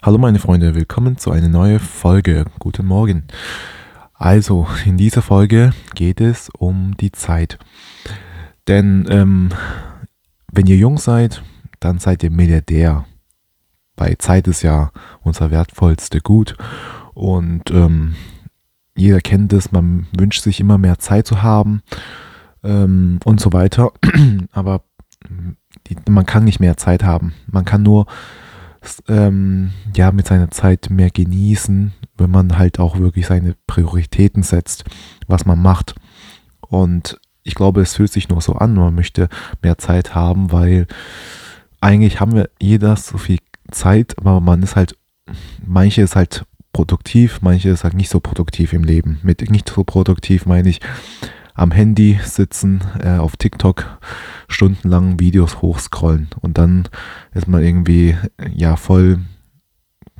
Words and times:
Hallo 0.00 0.16
meine 0.16 0.38
Freunde, 0.38 0.76
willkommen 0.76 1.18
zu 1.18 1.32
einer 1.32 1.48
neuen 1.48 1.80
Folge. 1.80 2.44
Guten 2.60 2.86
Morgen. 2.86 3.24
Also, 4.14 4.68
in 4.84 4.96
dieser 4.96 5.22
Folge 5.22 5.72
geht 5.96 6.20
es 6.20 6.50
um 6.56 6.96
die 6.98 7.10
Zeit. 7.10 7.58
Denn 8.68 9.08
ähm, 9.10 9.48
wenn 10.52 10.68
ihr 10.68 10.76
jung 10.76 10.98
seid, 10.98 11.42
dann 11.80 11.98
seid 11.98 12.22
ihr 12.22 12.30
Milliardär. 12.30 13.06
Weil 13.96 14.16
Zeit 14.18 14.46
ist 14.46 14.62
ja 14.62 14.92
unser 15.22 15.50
wertvollste 15.50 16.20
Gut. 16.20 16.56
Und 17.14 17.72
ähm, 17.72 18.14
jeder 18.96 19.20
kennt 19.20 19.52
es, 19.52 19.72
man 19.72 20.06
wünscht 20.16 20.42
sich 20.42 20.60
immer 20.60 20.78
mehr 20.78 21.00
Zeit 21.00 21.26
zu 21.26 21.42
haben 21.42 21.82
ähm, 22.62 23.18
und 23.24 23.40
so 23.40 23.52
weiter. 23.52 23.90
Aber 24.52 24.84
die, 25.88 25.96
man 26.08 26.24
kann 26.24 26.44
nicht 26.44 26.60
mehr 26.60 26.76
Zeit 26.76 27.02
haben. 27.02 27.34
Man 27.48 27.64
kann 27.64 27.82
nur 27.82 28.06
ähm, 29.08 29.72
ja 29.96 30.12
mit 30.12 30.26
seiner 30.26 30.50
Zeit 30.50 30.88
mehr 30.90 31.10
genießen, 31.10 31.92
wenn 32.16 32.30
man 32.30 32.58
halt 32.58 32.78
auch 32.78 32.98
wirklich 32.98 33.26
seine 33.26 33.54
Prioritäten 33.66 34.42
setzt, 34.42 34.84
was 35.26 35.46
man 35.46 35.60
macht. 35.60 35.94
Und 36.60 37.18
ich 37.42 37.54
glaube, 37.54 37.80
es 37.80 37.94
fühlt 37.94 38.12
sich 38.12 38.28
nur 38.28 38.40
so 38.40 38.54
an, 38.54 38.74
man 38.74 38.94
möchte 38.94 39.28
mehr 39.62 39.78
Zeit 39.78 40.14
haben, 40.14 40.52
weil 40.52 40.86
eigentlich 41.80 42.20
haben 42.20 42.34
wir 42.34 42.50
jeder 42.60 42.96
so 42.96 43.18
viel 43.18 43.38
Zeit, 43.70 44.18
aber 44.18 44.40
man 44.40 44.62
ist 44.62 44.76
halt, 44.76 44.96
manche 45.64 46.02
ist 46.02 46.16
halt 46.16 46.44
produktiv, 46.72 47.40
manche 47.42 47.70
ist 47.70 47.84
halt 47.84 47.94
nicht 47.94 48.10
so 48.10 48.20
produktiv 48.20 48.72
im 48.72 48.84
Leben. 48.84 49.18
Mit 49.22 49.50
nicht 49.50 49.68
so 49.68 49.84
produktiv 49.84 50.46
meine 50.46 50.68
ich 50.68 50.80
am 51.58 51.72
Handy 51.72 52.18
sitzen, 52.22 52.80
äh, 53.02 53.16
auf 53.16 53.36
TikTok 53.36 53.98
stundenlang 54.48 55.18
Videos 55.18 55.60
hochscrollen 55.60 56.28
und 56.40 56.56
dann 56.56 56.88
ist 57.34 57.48
man 57.48 57.62
irgendwie 57.62 58.16
ja 58.54 58.76
voll, 58.76 59.18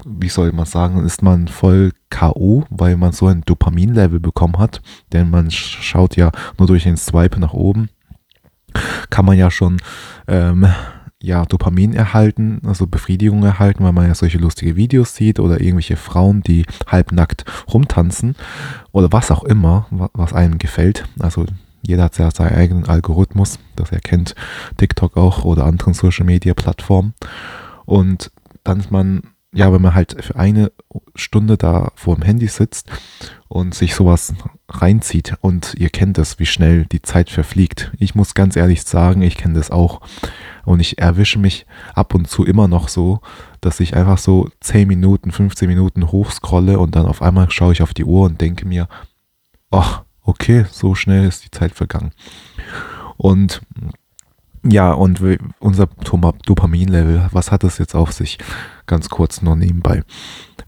wie 0.05 0.29
soll 0.29 0.53
man 0.53 0.67
sagen, 0.67 1.05
ist 1.05 1.23
man 1.23 1.49
voll 1.49 1.93
K.O., 2.11 2.65
weil 2.71 2.97
man 2.97 3.13
so 3.13 3.29
ein 3.29 3.43
Dopaminlevel 3.43 4.19
bekommen 4.19 4.59
hat, 4.59 4.83
denn 5.13 5.31
man 5.31 5.51
schaut 5.51 6.17
ja 6.17 6.33
nur 6.59 6.67
durch 6.67 6.83
den 6.83 6.97
Swipe 6.97 7.39
nach 7.39 7.55
oben, 7.55 7.89
kann 9.11 9.25
man 9.25 9.39
ja 9.39 9.51
schon 9.51 9.79
ähm, 10.27 10.67
ja, 11.21 11.45
Dopamin 11.45 11.95
erhalten, 11.95 12.61
also 12.65 12.87
Befriedigung 12.87 13.43
erhalten, 13.43 13.85
weil 13.85 13.93
man 13.93 14.07
ja 14.07 14.15
solche 14.15 14.39
lustige 14.39 14.77
Videos 14.77 15.15
sieht 15.15 15.41
oder 15.41 15.61
irgendwelche 15.61 15.97
Frauen, 15.97 16.43
die 16.43 16.65
halbnackt 16.87 17.45
rumtanzen 17.73 18.37
oder 18.93 19.11
was 19.11 19.31
auch 19.31 19.45
immer, 19.45 19.87
was 19.91 20.33
einem 20.33 20.59
gefällt. 20.59 21.05
Also 21.19 21.47
jeder 21.83 22.05
hat 22.05 22.19
ja 22.19 22.31
seinen 22.31 22.55
eigenen 22.55 22.85
Algorithmus, 22.85 23.59
das 23.75 23.91
erkennt 23.91 24.35
TikTok 24.77 25.17
auch 25.17 25.45
oder 25.45 25.65
anderen 25.65 25.95
Social 25.95 26.25
Media 26.25 26.55
Plattformen. 26.55 27.15
Und 27.85 28.31
dann 28.63 28.81
ist 28.81 28.91
man, 28.91 29.23
ja, 29.53 29.73
wenn 29.73 29.81
man 29.81 29.95
halt 29.95 30.23
für 30.23 30.37
eine 30.37 30.73
Stunde 31.15 31.57
da 31.57 31.91
vor 31.95 32.15
dem 32.15 32.23
Handy 32.23 32.49
sitzt 32.49 32.91
und 33.49 33.75
sich 33.75 33.95
sowas 33.95 34.35
reinzieht 34.69 35.37
und 35.41 35.75
ihr 35.79 35.89
kennt 35.89 36.19
das, 36.19 36.39
wie 36.39 36.47
schnell 36.47 36.85
die 36.85 37.01
Zeit 37.01 37.31
verfliegt. 37.31 37.91
Ich 37.99 38.15
muss 38.15 38.35
ganz 38.35 38.57
ehrlich 38.57 38.83
sagen, 38.83 39.23
ich 39.23 39.37
kenne 39.37 39.55
das 39.55 39.71
auch. 39.71 40.01
Und 40.67 40.81
ich 40.81 40.99
erwische 40.99 41.39
mich 41.39 41.65
ab 41.95 42.15
und 42.15 42.29
zu 42.29 42.45
immer 42.45 42.69
noch 42.69 42.89
so, 42.89 43.21
dass 43.63 43.81
ich 43.81 43.97
einfach 43.97 44.19
so 44.19 44.51
10 44.61 44.87
Minuten, 44.87 45.33
15 45.33 45.67
Minuten 45.67 46.13
hochscrolle 46.13 46.79
und 46.79 46.95
dann 46.95 47.07
auf 47.07 47.23
einmal 47.23 47.51
schaue 47.51 47.73
ich 47.73 47.81
auf 47.81 47.95
die 47.95 48.05
Uhr 48.05 48.27
und 48.27 48.41
denke 48.43 48.69
mir, 48.69 48.87
ach, 49.71 50.03
okay, 50.23 50.67
so 50.71 50.95
schnell 50.95 51.27
ist 51.27 51.45
die 51.47 51.51
Zeit 51.51 51.73
vergangen. 51.73 52.13
Und 53.17 53.63
ja, 54.71 54.93
und 54.93 55.21
unser 55.59 55.87
Dopaminlevel, 55.87 57.29
was 57.33 57.51
hat 57.51 57.65
das 57.65 57.79
jetzt 57.79 57.95
auf 57.95 58.13
sich? 58.13 58.39
Ganz 58.87 59.09
kurz 59.09 59.43
nur 59.43 59.57
nebenbei. 59.57 60.03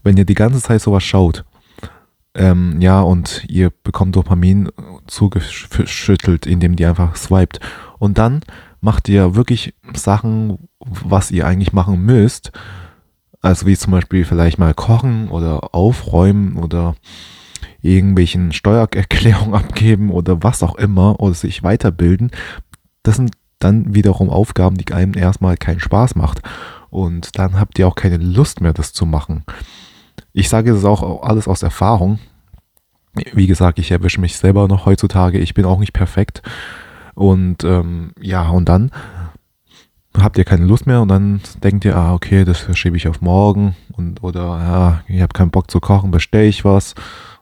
Wenn 0.03 0.17
ihr 0.17 0.25
die 0.25 0.33
ganze 0.33 0.61
Zeit 0.61 0.81
sowas 0.81 1.03
schaut, 1.03 1.45
ähm, 2.33 2.79
ja, 2.79 3.01
und 3.01 3.43
ihr 3.47 3.71
bekommt 3.83 4.15
Dopamin 4.15 4.69
zugeschüttelt, 5.07 6.45
indem 6.45 6.75
die 6.75 6.85
einfach 6.85 7.15
swiped. 7.15 7.59
Und 7.99 8.17
dann 8.17 8.41
macht 8.79 9.09
ihr 9.09 9.35
wirklich 9.35 9.73
Sachen, 9.93 10.69
was 10.79 11.31
ihr 11.31 11.45
eigentlich 11.45 11.73
machen 11.73 12.01
müsst. 12.01 12.51
Also 13.41 13.65
wie 13.65 13.75
zum 13.75 13.91
Beispiel 13.91 14.23
vielleicht 14.23 14.59
mal 14.59 14.73
kochen 14.73 15.29
oder 15.29 15.73
aufräumen 15.73 16.57
oder 16.57 16.95
irgendwelchen 17.81 18.53
Steuererklärungen 18.53 19.53
abgeben 19.55 20.11
oder 20.11 20.43
was 20.43 20.63
auch 20.63 20.75
immer 20.75 21.19
oder 21.19 21.33
sich 21.33 21.63
weiterbilden. 21.63 22.31
Das 23.03 23.17
sind 23.17 23.31
dann 23.63 23.93
wiederum 23.93 24.29
Aufgaben, 24.29 24.77
die 24.77 24.91
einem 24.93 25.15
erstmal 25.15 25.57
keinen 25.57 25.79
Spaß 25.79 26.15
macht. 26.15 26.41
Und 26.89 27.37
dann 27.39 27.59
habt 27.59 27.79
ihr 27.79 27.87
auch 27.87 27.95
keine 27.95 28.17
Lust 28.17 28.61
mehr, 28.61 28.73
das 28.73 28.93
zu 28.93 29.05
machen. 29.05 29.43
Ich 30.33 30.49
sage 30.49 30.71
es 30.71 30.85
auch 30.85 31.23
alles 31.23 31.47
aus 31.47 31.63
Erfahrung. 31.63 32.19
Wie 33.33 33.47
gesagt, 33.47 33.79
ich 33.79 33.91
erwische 33.91 34.21
mich 34.21 34.37
selber 34.37 34.67
noch 34.67 34.85
heutzutage. 34.85 35.39
Ich 35.39 35.53
bin 35.53 35.65
auch 35.65 35.79
nicht 35.79 35.93
perfekt. 35.93 36.41
Und 37.15 37.63
ähm, 37.63 38.11
ja, 38.19 38.49
und 38.49 38.69
dann 38.69 38.91
habt 40.17 40.37
ihr 40.37 40.45
keine 40.45 40.65
Lust 40.65 40.87
mehr 40.87 41.01
und 41.01 41.07
dann 41.07 41.41
denkt 41.63 41.85
ihr, 41.85 41.95
ah, 41.95 42.13
okay, 42.13 42.43
das 42.43 42.59
verschiebe 42.59 42.97
ich 42.97 43.07
auf 43.07 43.21
morgen 43.21 43.75
und 43.93 44.23
oder 44.23 44.41
ja, 44.41 45.01
ich 45.07 45.21
habe 45.21 45.33
keinen 45.33 45.51
Bock 45.51 45.71
zu 45.71 45.79
kochen, 45.79 46.11
bestelle 46.11 46.47
ich 46.47 46.65
was 46.65 46.95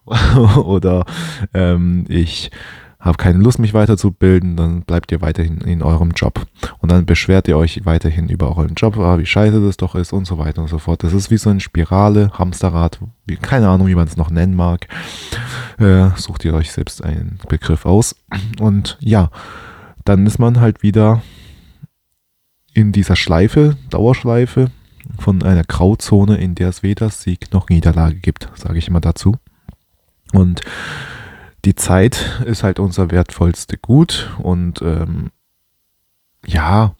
oder 0.63 1.05
ähm, 1.53 2.05
ich 2.07 2.51
habe 2.99 3.17
keine 3.17 3.39
Lust, 3.39 3.59
mich 3.59 3.73
weiterzubilden, 3.73 4.57
dann 4.57 4.81
bleibt 4.81 5.11
ihr 5.11 5.21
weiterhin 5.21 5.61
in 5.61 5.81
eurem 5.81 6.11
Job. 6.11 6.45
Und 6.79 6.91
dann 6.91 7.05
beschwert 7.05 7.47
ihr 7.47 7.57
euch 7.57 7.85
weiterhin 7.85 8.27
über 8.27 8.57
euren 8.57 8.75
Job, 8.75 8.97
ah, 8.97 9.17
wie 9.17 9.25
scheiße 9.25 9.61
das 9.65 9.77
doch 9.77 9.95
ist 9.95 10.11
und 10.11 10.27
so 10.27 10.37
weiter 10.37 10.61
und 10.61 10.67
so 10.67 10.79
fort. 10.79 11.03
Das 11.03 11.13
ist 11.13 11.31
wie 11.31 11.37
so 11.37 11.49
eine 11.49 11.61
Spirale, 11.61 12.29
Hamsterrad, 12.33 12.99
wie, 13.25 13.37
keine 13.37 13.69
Ahnung, 13.69 13.87
wie 13.87 13.95
man 13.95 14.07
es 14.07 14.17
noch 14.17 14.29
nennen 14.29 14.55
mag. 14.55 14.87
Äh, 15.77 16.09
sucht 16.17 16.43
ihr 16.43 16.53
euch 16.53 16.71
selbst 16.71 17.01
einen 17.01 17.39
Begriff 17.47 17.85
aus. 17.85 18.15
Und 18.59 18.97
ja, 18.99 19.31
dann 20.03 20.25
ist 20.27 20.39
man 20.39 20.59
halt 20.59 20.83
wieder 20.83 21.21
in 22.73 22.91
dieser 22.91 23.15
Schleife, 23.15 23.77
Dauerschleife 23.89 24.71
von 25.17 25.41
einer 25.41 25.63
Grauzone, 25.63 26.37
in 26.37 26.55
der 26.55 26.69
es 26.69 26.83
weder 26.83 27.09
Sieg 27.09 27.53
noch 27.53 27.69
Niederlage 27.69 28.15
gibt, 28.15 28.49
sage 28.55 28.77
ich 28.77 28.89
immer 28.89 29.01
dazu. 29.01 29.37
Und 30.33 30.61
die 31.65 31.75
Zeit 31.75 32.41
ist 32.45 32.63
halt 32.63 32.79
unser 32.79 33.11
wertvollste 33.11 33.77
Gut 33.77 34.29
und 34.41 34.81
ähm, 34.81 35.31
ja, 36.45 36.95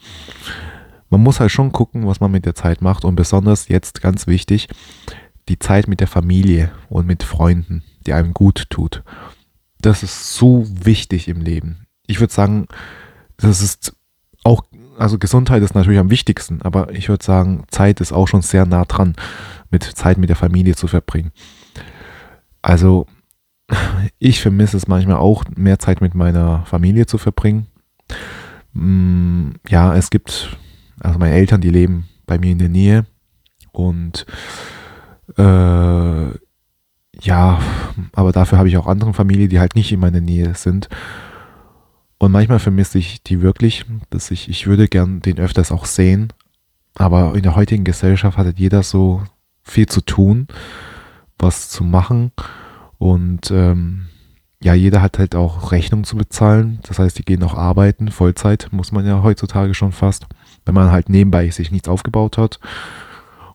man 1.09 1.23
muss 1.23 1.39
halt 1.39 1.51
schon 1.51 1.71
gucken, 1.71 2.07
was 2.07 2.19
man 2.19 2.31
mit 2.31 2.45
der 2.45 2.55
Zeit 2.55 2.81
macht 2.81 3.05
und 3.05 3.15
besonders 3.15 3.67
jetzt 3.67 4.01
ganz 4.01 4.27
wichtig, 4.27 4.67
die 5.47 5.59
Zeit 5.59 5.87
mit 5.87 5.99
der 5.99 6.07
Familie 6.07 6.71
und 6.89 7.07
mit 7.07 7.23
Freunden, 7.23 7.83
die 8.05 8.13
einem 8.13 8.33
gut 8.33 8.69
tut. 8.69 9.03
Das 9.81 10.03
ist 10.03 10.35
so 10.35 10.65
wichtig 10.67 11.27
im 11.27 11.41
Leben. 11.41 11.87
Ich 12.05 12.19
würde 12.19 12.33
sagen, 12.33 12.67
das 13.37 13.61
ist 13.61 13.95
auch, 14.43 14.63
also 14.97 15.17
Gesundheit 15.17 15.63
ist 15.63 15.73
natürlich 15.73 15.99
am 15.99 16.11
wichtigsten, 16.11 16.61
aber 16.61 16.91
ich 16.91 17.09
würde 17.09 17.23
sagen, 17.23 17.63
Zeit 17.69 18.01
ist 18.01 18.11
auch 18.11 18.27
schon 18.27 18.41
sehr 18.41 18.65
nah 18.65 18.85
dran, 18.85 19.15
mit 19.71 19.83
Zeit 19.83 20.17
mit 20.17 20.29
der 20.29 20.35
Familie 20.35 20.75
zu 20.75 20.87
verbringen. 20.87 21.31
Also 22.61 23.07
ich 24.19 24.41
vermisse 24.41 24.77
es 24.77 24.87
manchmal 24.87 25.17
auch, 25.17 25.43
mehr 25.55 25.79
Zeit 25.79 26.01
mit 26.01 26.15
meiner 26.15 26.65
Familie 26.65 27.05
zu 27.05 27.17
verbringen. 27.17 27.67
Mm, 28.73 29.51
ja, 29.67 29.95
es 29.95 30.09
gibt, 30.09 30.57
also 30.99 31.19
meine 31.19 31.35
Eltern, 31.35 31.61
die 31.61 31.69
leben 31.69 32.05
bei 32.25 32.37
mir 32.37 32.51
in 32.51 32.59
der 32.59 32.69
Nähe 32.69 33.05
und 33.71 34.25
äh, 35.37 36.29
ja, 37.21 37.59
aber 38.13 38.31
dafür 38.31 38.57
habe 38.57 38.69
ich 38.69 38.77
auch 38.77 38.87
andere 38.87 39.13
Familien, 39.13 39.49
die 39.49 39.59
halt 39.59 39.75
nicht 39.75 39.91
in 39.91 39.99
meiner 39.99 40.21
Nähe 40.21 40.53
sind. 40.55 40.89
Und 42.17 42.31
manchmal 42.31 42.59
vermisse 42.59 42.97
ich 42.97 43.23
die 43.23 43.41
wirklich, 43.41 43.85
dass 44.09 44.31
ich, 44.31 44.49
ich 44.49 44.67
würde 44.67 44.87
gern 44.87 45.21
den 45.21 45.39
öfters 45.39 45.71
auch 45.71 45.85
sehen. 45.85 46.33
Aber 46.95 47.35
in 47.35 47.43
der 47.43 47.55
heutigen 47.55 47.83
Gesellschaft 47.83 48.37
hat 48.37 48.59
jeder 48.59 48.83
so 48.83 49.23
viel 49.63 49.87
zu 49.87 50.01
tun, 50.01 50.47
was 51.37 51.69
zu 51.69 51.83
machen. 51.83 52.31
Und 52.99 53.49
ähm, 53.49 54.05
ja, 54.61 54.73
jeder 54.73 55.01
hat 55.01 55.17
halt 55.17 55.35
auch 55.35 55.71
Rechnung 55.71 56.03
zu 56.03 56.17
bezahlen. 56.17 56.79
Das 56.83 56.99
heißt, 56.99 57.17
die 57.17 57.23
gehen 57.23 57.41
auch 57.43 57.55
arbeiten. 57.55 58.11
Vollzeit 58.11 58.67
muss 58.71 58.91
man 58.91 59.07
ja 59.07 59.23
heutzutage 59.23 59.73
schon 59.73 59.93
fast, 59.93 60.27
wenn 60.65 60.75
man 60.75 60.91
halt 60.91 61.09
nebenbei 61.09 61.49
sich 61.49 61.71
nichts 61.71 61.87
aufgebaut 61.87 62.37
hat. 62.37 62.59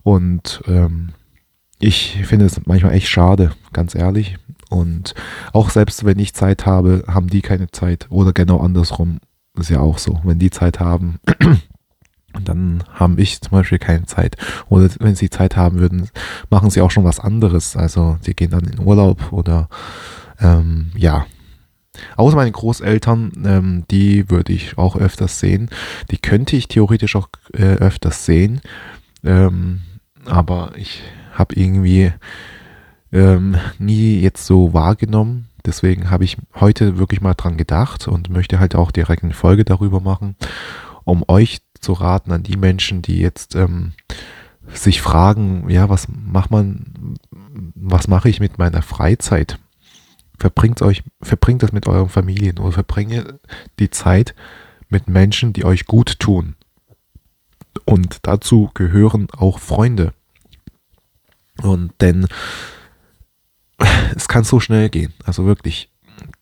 Und 0.02 0.62
ähm, 0.66 1.10
ich 1.78 2.22
finde 2.24 2.46
es 2.46 2.66
manchmal 2.66 2.94
echt 2.94 3.08
schade, 3.08 3.52
ganz 3.72 3.94
ehrlich. 3.94 4.38
Und 4.70 5.14
auch 5.52 5.68
selbst 5.68 6.04
wenn 6.04 6.18
ich 6.18 6.34
Zeit 6.34 6.64
habe, 6.64 7.04
haben 7.06 7.28
die 7.28 7.42
keine 7.42 7.70
Zeit. 7.70 8.06
Oder 8.08 8.32
genau 8.32 8.58
andersrum 8.60 9.20
ist 9.58 9.70
ja 9.70 9.80
auch 9.80 9.98
so. 9.98 10.20
Wenn 10.24 10.38
die 10.38 10.50
Zeit 10.50 10.80
haben, 10.80 11.20
dann 12.44 12.84
habe 12.92 13.20
ich 13.20 13.40
zum 13.40 13.52
Beispiel 13.52 13.78
keine 13.78 14.06
Zeit. 14.06 14.36
Oder 14.68 14.88
wenn 15.00 15.14
sie 15.14 15.30
Zeit 15.30 15.56
haben 15.56 15.78
würden, 15.78 16.08
machen 16.50 16.70
sie 16.70 16.80
auch 16.80 16.90
schon 16.90 17.04
was 17.04 17.20
anderes. 17.20 17.76
Also 17.76 18.16
sie 18.20 18.34
gehen 18.34 18.50
dann 18.50 18.64
in 18.64 18.80
Urlaub 18.80 19.32
oder 19.32 19.68
ähm, 20.40 20.90
ja. 20.96 21.26
Außer 22.16 22.34
meine 22.34 22.50
Großeltern, 22.50 23.32
ähm, 23.46 23.84
die 23.90 24.28
würde 24.28 24.52
ich 24.52 24.76
auch 24.78 24.96
öfters 24.96 25.38
sehen. 25.38 25.70
Die 26.10 26.18
könnte 26.18 26.56
ich 26.56 26.66
theoretisch 26.66 27.14
auch 27.14 27.28
äh, 27.52 27.76
öfters 27.76 28.26
sehen. 28.26 28.60
Ähm, 29.22 29.82
aber 30.26 30.72
ich 30.74 31.02
habe 31.32 31.54
irgendwie 31.54 32.12
ähm, 33.12 33.56
nie 33.78 34.20
jetzt 34.20 34.44
so 34.44 34.74
wahrgenommen. 34.74 35.48
Deswegen 35.64 36.10
habe 36.10 36.24
ich 36.24 36.36
heute 36.56 36.98
wirklich 36.98 37.20
mal 37.20 37.34
dran 37.34 37.56
gedacht 37.56 38.06
und 38.06 38.28
möchte 38.28 38.58
halt 38.58 38.74
auch 38.74 38.90
direkt 38.90 39.22
eine 39.22 39.32
Folge 39.32 39.64
darüber 39.64 40.00
machen, 40.00 40.36
um 41.04 41.24
euch 41.28 41.60
zu 41.84 41.92
raten 41.92 42.32
an 42.32 42.42
die 42.42 42.56
Menschen, 42.56 43.02
die 43.02 43.18
jetzt 43.18 43.54
ähm, 43.54 43.92
sich 44.72 45.00
fragen, 45.00 45.68
ja, 45.68 45.88
was 45.88 46.08
macht 46.08 46.50
man, 46.50 47.16
was 47.74 48.08
mache 48.08 48.28
ich 48.28 48.40
mit 48.40 48.58
meiner 48.58 48.82
Freizeit? 48.82 49.58
Verbringt 50.38 50.82
euch, 50.82 51.02
verbringt 51.22 51.62
das 51.62 51.72
mit 51.72 51.86
euren 51.86 52.08
Familien 52.08 52.58
oder 52.58 52.72
verbringe 52.72 53.38
die 53.78 53.90
Zeit 53.90 54.34
mit 54.88 55.08
Menschen, 55.08 55.52
die 55.52 55.64
euch 55.64 55.86
gut 55.86 56.18
tun. 56.18 56.56
Und 57.84 58.18
dazu 58.22 58.70
gehören 58.74 59.28
auch 59.30 59.58
Freunde. 59.58 60.12
Und 61.62 61.92
denn 62.00 62.26
es 64.16 64.28
kann 64.28 64.44
so 64.44 64.60
schnell 64.60 64.88
gehen. 64.88 65.12
Also 65.24 65.46
wirklich, 65.46 65.90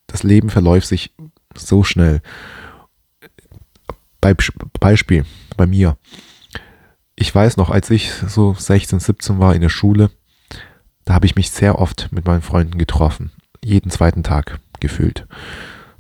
das 0.07 0.23
Leben 0.23 0.51
verläuft 0.51 0.87
sich 0.87 1.15
so 1.55 1.83
schnell. 1.85 2.23
Bei, 4.23 4.35
Beispiel 4.81 5.27
bei 5.59 5.67
mir. 5.67 5.99
Ich 7.17 7.35
weiß 7.35 7.59
noch, 7.59 7.69
als 7.69 7.91
ich 7.91 8.11
so 8.13 8.55
16, 8.55 9.01
17 9.01 9.39
war 9.39 9.55
in 9.55 9.61
der 9.61 9.69
Schule, 9.69 10.11
da 11.05 11.15
habe 11.15 11.27
ich 11.27 11.37
mich 11.37 11.51
sehr 11.51 11.79
oft 11.79 12.09
mit 12.13 12.25
meinen 12.25 12.41
Freunden 12.41 12.79
getroffen. 12.79 13.33
Jeden 13.63 13.91
zweiten 13.91 14.23
Tag 14.23 14.61
gefühlt. 14.81 15.27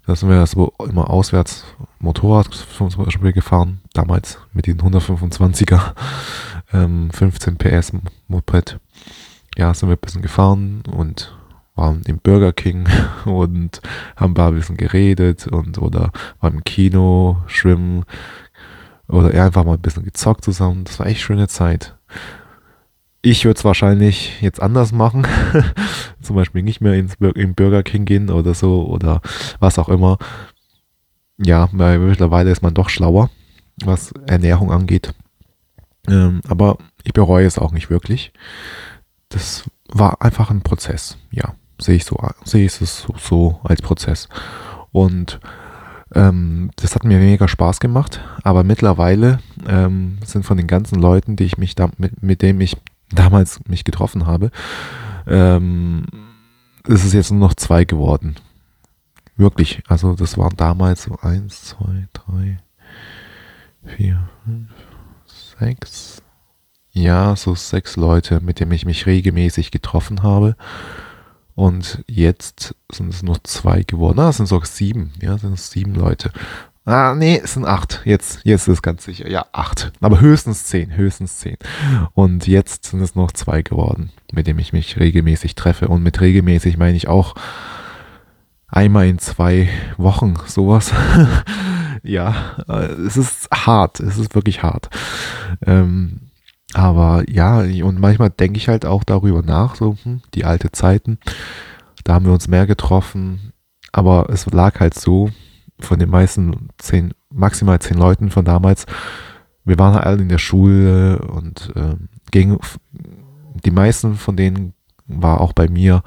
Da 0.06 0.16
sind 0.16 0.28
wir 0.28 0.46
so 0.46 0.72
immer 0.88 1.10
auswärts 1.10 1.64
Motorrad 1.98 2.52
zum 2.52 2.88
Beispiel 3.04 3.32
gefahren, 3.32 3.80
damals 3.92 4.38
mit 4.52 4.66
den 4.66 4.80
125er, 4.80 5.94
ähm, 6.72 7.10
15 7.10 7.56
PS 7.56 7.92
Moped. 8.28 8.78
Ja, 9.56 9.74
sind 9.74 9.88
wir 9.88 9.96
ein 9.96 10.00
bisschen 10.00 10.22
gefahren 10.22 10.82
und 10.90 11.36
waren 11.74 12.02
im 12.06 12.19
Burger 12.19 12.52
King 12.52 12.86
und 13.24 13.80
haben 14.16 14.36
ein 14.36 14.54
bisschen 14.54 14.76
geredet 14.76 15.46
und 15.46 15.78
oder 15.78 16.12
waren 16.40 16.54
im 16.54 16.64
Kino, 16.64 17.42
schwimmen 17.46 18.04
oder 19.08 19.30
einfach 19.42 19.64
mal 19.64 19.74
ein 19.74 19.80
bisschen 19.80 20.04
gezockt 20.04 20.44
zusammen. 20.44 20.84
Das 20.84 20.98
war 20.98 21.06
echt 21.06 21.20
schöne 21.20 21.48
Zeit. 21.48 21.96
Ich 23.20 23.44
würde 23.44 23.58
es 23.58 23.64
wahrscheinlich 23.64 24.40
jetzt 24.40 24.60
anders 24.60 24.90
machen. 24.92 25.26
Zum 26.22 26.36
Beispiel 26.36 26.62
nicht 26.62 26.80
mehr 26.80 26.94
ins 26.94 27.16
Bur 27.16 27.36
in 27.36 27.54
Burger 27.54 27.82
King 27.82 28.04
gehen 28.04 28.30
oder 28.30 28.54
so 28.54 28.86
oder 28.86 29.20
was 29.60 29.78
auch 29.78 29.88
immer. 29.88 30.19
Ja, 31.38 31.69
weil 31.72 31.98
mittlerweile 31.98 32.50
ist 32.50 32.62
man 32.62 32.74
doch 32.74 32.88
schlauer, 32.88 33.30
was 33.84 34.12
Ernährung 34.26 34.72
angeht. 34.72 35.14
Ähm, 36.08 36.40
aber 36.48 36.78
ich 37.04 37.12
bereue 37.12 37.46
es 37.46 37.58
auch 37.58 37.72
nicht 37.72 37.90
wirklich. 37.90 38.32
Das 39.28 39.64
war 39.88 40.20
einfach 40.20 40.50
ein 40.50 40.62
Prozess. 40.62 41.16
Ja, 41.30 41.54
sehe 41.82 41.96
ich 41.96 42.05
so, 42.05 42.19
sehe 42.44 42.64
ich 42.64 42.81
es 42.81 43.02
so, 43.02 43.14
so 43.19 43.61
als 43.64 43.82
Prozess. 43.82 44.29
Und 44.93 45.40
ähm, 46.14 46.70
das 46.76 46.94
hat 46.94 47.05
mir 47.05 47.19
mega 47.19 47.49
Spaß 47.49 47.81
gemacht, 47.81 48.20
aber 48.43 48.64
mittlerweile 48.64 49.38
ähm, 49.67 50.19
sind 50.25 50.44
von 50.44 50.56
den 50.56 50.67
ganzen 50.67 51.00
Leuten, 51.00 51.37
die 51.37 51.44
ich 51.44 51.58
mich 51.58 51.75
da, 51.75 51.90
mit, 51.96 52.23
mit 52.23 52.43
denen 52.43 52.61
ich 52.61 52.76
damals 53.11 53.61
mich 53.67 53.84
getroffen 53.84 54.26
habe, 54.26 54.50
ähm, 55.26 56.06
ist 56.87 57.05
es 57.05 57.12
jetzt 57.12 57.31
nur 57.31 57.40
noch 57.40 57.55
zwei 57.55 57.84
geworden. 57.84 58.37
Wirklich. 59.37 59.82
Also 59.88 60.14
das 60.14 60.37
waren 60.37 60.56
damals 60.56 61.05
so 61.05 61.17
eins, 61.20 61.62
zwei, 61.64 62.08
drei, 62.12 62.58
vier, 63.84 64.29
fünf, 64.44 64.70
sechs. 65.58 66.23
Ja, 66.93 67.34
so 67.37 67.55
sechs 67.55 67.96
Leute, 67.96 68.40
mit 68.40 68.61
denen 68.61 68.73
ich 68.73 68.84
mich 68.84 69.06
regelmäßig 69.06 69.70
getroffen 69.70 70.23
habe. 70.23 70.56
Und 71.54 72.02
jetzt 72.06 72.75
sind 72.90 73.12
es 73.12 73.22
nur 73.22 73.43
zwei 73.44 73.82
geworden. 73.82 74.19
Ah, 74.20 74.31
es 74.31 74.38
sind 74.38 74.46
sogar 74.46 74.66
sieben. 74.66 75.12
Ja, 75.20 75.37
sind 75.38 75.54
es 75.54 75.70
sieben 75.70 75.94
Leute. 75.94 76.32
Ah, 76.84 77.14
nee, 77.14 77.40
es 77.43 77.54
sind 77.54 77.64
acht. 77.64 78.00
Jetzt, 78.04 78.40
jetzt 78.44 78.62
ist 78.62 78.75
es 78.75 78.82
ganz 78.82 79.04
sicher. 79.04 79.28
Ja, 79.28 79.46
acht. 79.52 79.93
Aber 80.00 80.20
höchstens 80.20 80.64
zehn, 80.64 80.96
höchstens 80.96 81.38
zehn. 81.38 81.56
Und 82.14 82.49
jetzt 82.49 82.87
sind 82.87 83.00
es 83.00 83.14
noch 83.14 83.31
zwei 83.32 83.62
geworden, 83.62 84.10
mit 84.32 84.46
denen 84.49 84.58
ich 84.58 84.72
mich 84.72 84.99
regelmäßig 84.99 85.54
treffe. 85.54 85.88
Und 85.88 86.02
mit 86.02 86.20
regelmäßig 86.20 86.78
meine 86.78 86.96
ich 86.96 87.06
auch 87.06 87.34
einmal 88.66 89.06
in 89.06 89.20
zwei 89.20 89.69
Wochen 89.96 90.34
sowas. 90.46 90.93
ja, 92.02 92.56
äh, 92.69 92.93
es 93.06 93.16
ist 93.16 93.48
hart. 93.52 94.00
Es 94.00 94.19
ist 94.19 94.34
wirklich 94.34 94.64
hart. 94.64 94.90
Ähm, 95.64 96.31
aber 96.74 97.24
ja, 97.28 97.58
und 97.60 97.98
manchmal 97.98 98.30
denke 98.30 98.58
ich 98.58 98.69
halt 98.69 98.86
auch 98.86 99.04
darüber 99.04 99.42
nach, 99.42 99.74
so, 99.74 99.96
hm, 100.02 100.22
die 100.34 100.44
alte 100.44 100.72
Zeiten. 100.72 101.19
Da 102.04 102.14
haben 102.14 102.24
wir 102.24 102.32
uns 102.32 102.48
mehr 102.48 102.66
getroffen. 102.66 103.52
Aber 103.92 104.30
es 104.30 104.46
lag 104.46 104.80
halt 104.80 104.94
so, 104.94 105.30
von 105.80 105.98
den 105.98 106.10
meisten 106.10 106.69
zehn, 106.78 107.12
maximal 107.30 107.78
zehn 107.80 107.98
Leuten 107.98 108.30
von 108.30 108.44
damals, 108.44 108.86
wir 109.64 109.78
waren 109.78 109.94
halt 109.94 110.04
alle 110.04 110.22
in 110.22 110.28
der 110.28 110.38
Schule 110.38 111.19
und 111.19 111.72
äh, 111.76 111.94
gegen, 112.30 112.58
die 113.64 113.70
meisten 113.70 114.14
von 114.14 114.36
denen 114.36 114.74
war 115.06 115.40
auch 115.40 115.52
bei 115.52 115.69
mir 115.69 116.02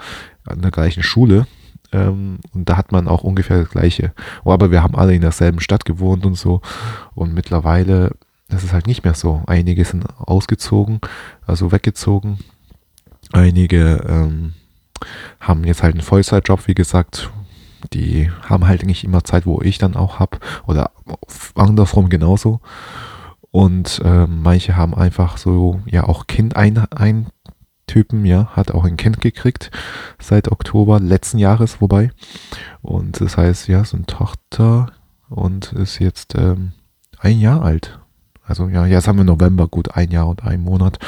an 0.46 0.62
der 0.62 0.72
gleichen 0.72 1.04
Schule. 1.04 1.48
Ähm, 1.92 2.40
und 2.54 2.68
da 2.68 2.78
hat 2.78 2.92
man 2.92 3.08
auch 3.08 3.24
ungefähr 3.24 3.60
das 3.60 3.70
gleiche. 3.70 4.14
Oh, 4.44 4.52
aber 4.52 4.72
wir 4.72 4.82
haben 4.82 4.96
alle 4.96 5.14
in 5.14 5.22
derselben 5.22 5.60
Stadt 5.60 5.86
gewohnt 5.86 6.26
und 6.26 6.36
so. 6.36 6.62
Und 7.14 7.34
mittlerweile 7.34 8.12
ist 8.50 8.64
es 8.64 8.74
halt 8.74 8.88
nicht 8.88 9.04
mehr 9.04 9.14
so. 9.14 9.44
Einige 9.48 9.86
sind 9.86 10.06
ausgezogen, 10.18 11.00
also 11.46 11.72
weggezogen. 11.72 12.40
Einige 13.32 14.06
ähm, 14.08 14.54
haben 15.40 15.64
jetzt 15.64 15.84
halt 15.84 15.96
einen 15.96 16.04
Vollzeitjob, 16.04 16.68
wie 16.68 16.76
gesagt, 16.76 17.32
die 17.94 18.32
haben 18.48 18.68
halt 18.68 18.86
nicht 18.86 19.04
immer 19.04 19.24
Zeit, 19.24 19.46
wo 19.46 19.62
ich 19.62 19.78
dann 19.78 19.96
auch 19.96 20.20
habe 20.20 20.40
oder 20.66 20.92
andersrum 21.56 22.10
genauso. 22.10 22.62
Und 23.52 24.02
äh, 24.04 24.28
manche 24.28 24.76
haben 24.76 24.94
einfach 24.94 25.38
so, 25.38 25.82
ja, 25.86 26.04
auch 26.04 26.28
Kind 26.28 26.56
ein, 26.56 26.78
ein 26.78 27.28
Typen, 27.88 28.26
ja, 28.26 28.48
hat 28.48 28.72
auch 28.72 28.84
ein 28.84 28.98
Kind 28.98 29.22
gekriegt 29.22 29.72
seit 30.20 30.52
Oktober 30.52 31.00
letzten 31.00 31.38
Jahres, 31.38 31.80
wobei. 31.80 32.12
Und 32.82 33.22
das 33.22 33.38
heißt, 33.38 33.68
ja, 33.68 33.86
so 33.86 33.98
eine 33.98 34.06
Tochter 34.08 34.92
und 35.30 35.72
ist 35.74 36.00
jetzt 36.00 36.36
ähm, 36.36 36.74
ein 37.20 37.40
Jahr 37.40 37.62
alt. 37.64 38.00
Also 38.46 38.68
ja, 38.70 38.86
jetzt 38.86 39.08
haben 39.08 39.18
wir 39.18 39.26
November, 39.26 39.68
gut 39.68 39.96
ein 39.96 40.12
Jahr 40.12 40.28
und 40.28 40.44
ein 40.44 40.62
Monat. 40.62 41.00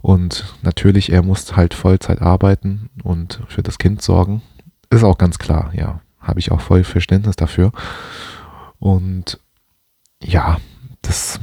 Und 0.00 0.54
natürlich, 0.62 1.12
er 1.12 1.22
muss 1.22 1.56
halt 1.56 1.74
Vollzeit 1.74 2.22
arbeiten 2.22 2.88
und 3.02 3.42
für 3.48 3.62
das 3.62 3.78
Kind 3.78 4.00
sorgen. 4.02 4.42
Ist 4.90 5.04
auch 5.04 5.18
ganz 5.18 5.38
klar, 5.38 5.72
ja. 5.74 6.00
Habe 6.20 6.40
ich 6.40 6.50
auch 6.50 6.60
voll 6.60 6.84
Verständnis 6.84 7.36
dafür. 7.36 7.72
Und 8.78 9.40
ja, 10.22 10.58
das, 11.02 11.40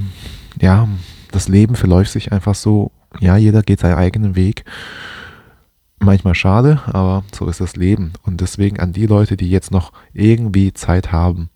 ja, 0.59 0.87
das 1.31 1.47
Leben 1.47 1.75
verläuft 1.75 2.11
sich 2.11 2.31
einfach 2.31 2.55
so. 2.55 2.91
Ja, 3.19 3.37
jeder 3.37 3.61
geht 3.61 3.79
seinen 3.79 3.95
eigenen 3.95 4.35
Weg. 4.35 4.65
Manchmal 5.99 6.35
schade, 6.35 6.81
aber 6.85 7.23
so 7.33 7.47
ist 7.47 7.61
das 7.61 7.75
Leben. 7.75 8.13
Und 8.23 8.41
deswegen 8.41 8.79
an 8.79 8.93
die 8.93 9.07
Leute, 9.07 9.37
die 9.37 9.49
jetzt 9.49 9.71
noch 9.71 9.91
irgendwie 10.13 10.73
Zeit 10.73 11.11
haben, 11.11 11.49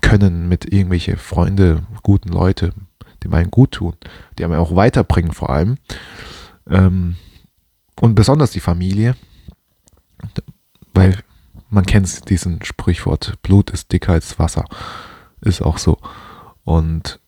können 0.00 0.48
mit 0.48 0.72
irgendwelche 0.72 1.16
Freunde, 1.16 1.86
guten 2.02 2.28
Leute, 2.28 2.72
die 3.22 3.28
einem 3.28 3.50
gut 3.50 3.72
tun, 3.72 3.94
die 4.38 4.44
einem 4.44 4.54
auch 4.54 4.76
weiterbringen 4.76 5.32
vor 5.32 5.50
allem. 5.50 5.76
Ähm, 6.68 7.16
und 8.00 8.14
besonders 8.14 8.50
die 8.50 8.60
Familie, 8.60 9.16
weil 10.94 11.18
man 11.70 11.84
kennt 11.84 12.28
diesen 12.30 12.62
Sprichwort, 12.62 13.34
Blut 13.42 13.70
ist 13.70 13.92
dicker 13.92 14.12
als 14.12 14.38
Wasser. 14.38 14.64
Ist 15.40 15.62
auch 15.62 15.78
so. 15.78 15.98
Und 16.64 17.20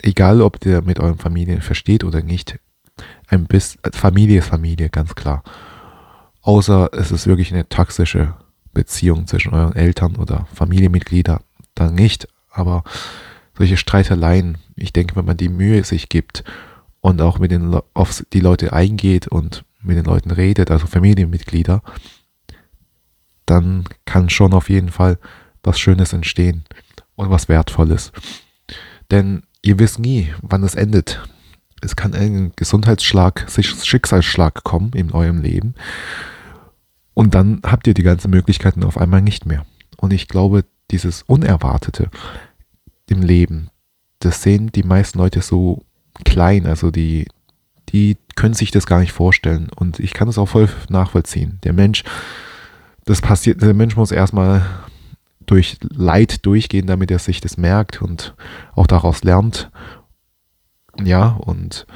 egal, 0.00 0.42
ob 0.42 0.64
ihr 0.64 0.82
mit 0.82 1.00
euren 1.00 1.18
Familien 1.18 1.60
versteht 1.60 2.04
oder 2.04 2.22
nicht, 2.22 2.58
ein 3.28 3.46
bisschen, 3.46 3.80
Familie 3.92 4.40
ist 4.40 4.48
Familie, 4.48 4.88
ganz 4.90 5.14
klar. 5.14 5.42
Außer 6.42 6.90
es 6.92 7.10
ist 7.10 7.26
wirklich 7.26 7.52
eine 7.52 7.68
toxische 7.68 8.34
Beziehung 8.72 9.26
zwischen 9.26 9.54
euren 9.54 9.74
Eltern 9.74 10.16
oder 10.16 10.46
Familienmitgliedern, 10.54 11.40
dann 11.80 11.94
nicht. 11.94 12.28
Aber 12.50 12.84
solche 13.56 13.76
Streiteleien, 13.76 14.58
ich 14.76 14.92
denke, 14.92 15.16
wenn 15.16 15.24
man 15.24 15.36
die 15.36 15.48
Mühe 15.48 15.82
sich 15.84 16.08
gibt 16.08 16.44
und 17.00 17.20
auch 17.20 17.38
mit 17.38 17.50
den 17.50 17.78
auf 17.94 18.24
die 18.32 18.40
Leute 18.40 18.72
eingeht 18.72 19.28
und 19.28 19.64
mit 19.82 19.96
den 19.96 20.04
Leuten 20.04 20.30
redet, 20.30 20.70
also 20.70 20.86
Familienmitglieder, 20.86 21.82
dann 23.46 23.84
kann 24.04 24.28
schon 24.30 24.52
auf 24.52 24.68
jeden 24.68 24.90
Fall 24.90 25.18
was 25.62 25.78
Schönes 25.78 26.12
entstehen 26.12 26.64
und 27.16 27.30
was 27.30 27.48
Wertvolles. 27.48 28.12
Denn 29.10 29.42
ihr 29.62 29.78
wisst 29.78 29.98
nie, 29.98 30.32
wann 30.42 30.62
es 30.62 30.74
endet. 30.74 31.20
Es 31.80 31.96
kann 31.96 32.14
ein 32.14 32.52
Gesundheitsschlag, 32.56 33.46
Schicksalsschlag 33.50 34.64
kommen 34.64 34.92
in 34.92 35.12
eurem 35.12 35.40
Leben. 35.40 35.74
Und 37.14 37.34
dann 37.34 37.60
habt 37.64 37.86
ihr 37.86 37.94
die 37.94 38.02
ganzen 38.02 38.30
Möglichkeiten 38.30 38.84
auf 38.84 38.98
einmal 38.98 39.22
nicht 39.22 39.46
mehr. 39.46 39.64
Und 39.96 40.12
ich 40.12 40.28
glaube, 40.28 40.64
dieses 40.90 41.22
Unerwartete 41.22 42.10
im 43.06 43.22
Leben, 43.22 43.70
das 44.20 44.42
sehen 44.42 44.72
die 44.72 44.82
meisten 44.82 45.18
Leute 45.18 45.42
so 45.42 45.82
klein, 46.24 46.66
also 46.66 46.90
die, 46.90 47.26
die 47.90 48.16
können 48.34 48.54
sich 48.54 48.70
das 48.70 48.86
gar 48.86 49.00
nicht 49.00 49.12
vorstellen. 49.12 49.68
Und 49.74 50.00
ich 50.00 50.12
kann 50.14 50.26
das 50.26 50.38
auch 50.38 50.48
voll 50.48 50.68
nachvollziehen. 50.88 51.58
Der 51.64 51.72
Mensch, 51.72 52.04
das 53.04 53.20
passiert, 53.20 53.62
der 53.62 53.74
Mensch 53.74 53.96
muss 53.96 54.10
erstmal 54.10 54.64
durch 55.46 55.78
Leid 55.82 56.44
durchgehen, 56.44 56.86
damit 56.86 57.10
er 57.10 57.18
sich 57.18 57.40
das 57.40 57.56
merkt 57.56 58.02
und 58.02 58.34
auch 58.74 58.86
daraus 58.86 59.24
lernt. 59.24 59.70
Ja, 61.02 61.28
und 61.28 61.86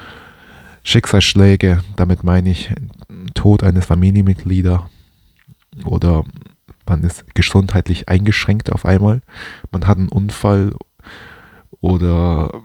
Schicksalsschläge, 0.85 1.83
damit 1.97 2.25
meine 2.25 2.51
ich 2.51 2.71
Tod 3.35 3.63
eines 3.63 3.85
Familienmitglieder 3.85 4.89
oder 5.85 6.25
man 6.93 7.05
ist 7.05 7.35
gesundheitlich 7.35 8.11
eingeschränkt 8.11 8.71
auf 8.71 8.85
einmal, 8.85 9.23
man 9.71 9.87
hat 9.87 9.97
einen 9.97 10.11
Unfall 10.11 10.75
oder 11.81 12.63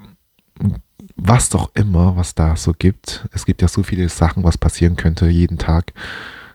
was 1.16 1.50
doch 1.50 1.72
immer, 1.76 2.18
was 2.18 2.36
da 2.36 2.58
so 2.58 2.74
gibt. 2.78 3.28
Es 3.32 3.46
gibt 3.46 3.62
ja 3.62 3.70
so 3.70 3.84
viele 3.84 4.10
Sachen, 4.10 4.44
was 4.44 4.58
passieren 4.58 4.98
könnte 4.98 5.30
jeden 5.30 5.58
Tag. 5.58 5.94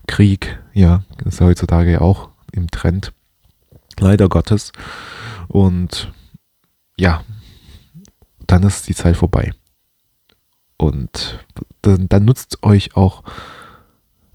Krieg, 0.07 0.59
ja, 0.75 1.03
ist 1.25 1.41
heutzutage 1.41 2.03
auch 2.03 2.29
im 2.53 2.71
Trend. 2.71 3.13
Leider 3.99 4.29
Gottes. 4.29 4.73
Und 5.49 6.13
ja, 6.99 7.25
dann 8.47 8.65
ist 8.65 8.89
die 8.89 8.95
Zeit 8.95 9.17
vorbei. 9.17 9.53
Und 10.77 11.43
dann, 11.81 12.09
dann 12.09 12.25
nutzt 12.27 12.63
euch 12.63 12.97
auch, 12.97 13.23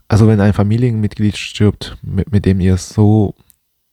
also 0.07 0.27
wenn 0.27 0.39
ein 0.39 0.53
Familienmitglied 0.53 1.37
stirbt, 1.37 1.97
mit, 2.01 2.31
mit 2.31 2.45
dem 2.45 2.59
ihr 2.59 2.77
so 2.77 3.35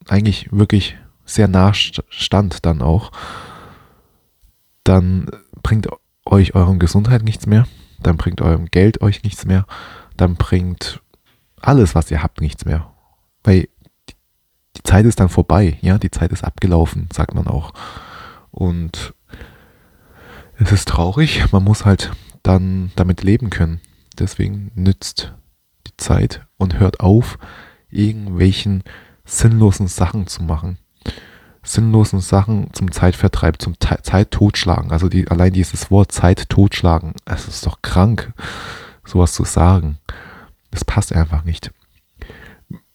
eigentlich 0.07 0.49
wirklich 0.51 0.97
sehr 1.25 1.47
nah 1.47 1.73
stand 1.73 2.65
dann 2.65 2.81
auch, 2.81 3.11
dann 4.83 5.29
bringt 5.63 5.87
euch 6.25 6.55
euren 6.55 6.79
Gesundheit 6.79 7.23
nichts 7.23 7.47
mehr, 7.47 7.67
dann 7.99 8.17
bringt 8.17 8.41
eurem 8.41 8.67
Geld 8.67 9.01
euch 9.01 9.23
nichts 9.23 9.45
mehr, 9.45 9.65
dann 10.15 10.35
bringt 10.35 11.01
alles, 11.59 11.95
was 11.95 12.11
ihr 12.11 12.21
habt, 12.21 12.41
nichts 12.41 12.65
mehr. 12.65 12.91
Weil 13.43 13.67
die 14.77 14.83
Zeit 14.83 15.05
ist 15.05 15.19
dann 15.19 15.29
vorbei, 15.29 15.77
ja, 15.81 15.97
die 15.97 16.11
Zeit 16.11 16.31
ist 16.31 16.43
abgelaufen, 16.43 17.09
sagt 17.11 17.33
man 17.33 17.47
auch. 17.47 17.73
Und 18.51 19.13
es 20.57 20.71
ist 20.71 20.87
traurig, 20.87 21.51
man 21.51 21.63
muss 21.63 21.85
halt 21.85 22.11
dann 22.43 22.91
damit 22.95 23.23
leben 23.23 23.49
können. 23.49 23.81
Deswegen 24.17 24.71
nützt 24.75 25.33
Zeit 25.97 26.45
und 26.57 26.79
hört 26.79 26.99
auf, 26.99 27.37
irgendwelchen 27.89 28.83
sinnlosen 29.25 29.87
Sachen 29.87 30.27
zu 30.27 30.43
machen 30.43 30.77
sinnlosen 31.65 32.21
Sachen 32.21 32.69
zum 32.73 32.91
Zeitvertreib, 32.91 33.61
zum 33.61 33.77
Te 33.79 33.97
Zeit 34.01 34.31
totschlagen. 34.31 34.91
Also 34.91 35.09
die, 35.09 35.27
allein 35.27 35.51
dieses 35.51 35.91
Wort 35.91 36.11
Zeit 36.11 36.49
totschlagen, 36.49 37.13
es 37.25 37.47
ist 37.47 37.65
doch 37.65 37.81
krank, 37.81 38.33
sowas 39.03 39.33
zu 39.33 39.43
sagen. 39.43 39.97
Das 40.71 40.85
passt 40.85 41.13
einfach 41.13 41.43
nicht. 41.43 41.71